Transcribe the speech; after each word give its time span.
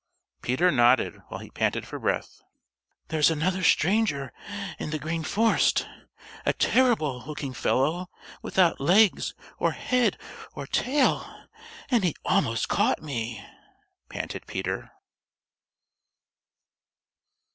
Peter 0.41 0.71
nodded 0.71 1.21
while 1.27 1.39
he 1.41 1.51
panted 1.51 1.85
for 1.85 1.99
breath. 1.99 2.41
"There's 3.09 3.29
another 3.29 3.61
stranger 3.61 4.33
in 4.79 4.89
the 4.89 4.97
Green 4.97 5.23
Forest, 5.23 5.87
a 6.43 6.53
terrible 6.53 7.23
looking 7.27 7.53
fellow 7.53 8.09
without 8.41 8.81
legs 8.81 9.35
or 9.59 9.73
head 9.73 10.17
or 10.55 10.65
tail, 10.65 11.45
and 11.91 12.03
he 12.03 12.15
almost 12.25 12.67
caught 12.67 13.03
me!" 13.03 13.45
panted 14.09 14.47
Peter. 14.47 14.91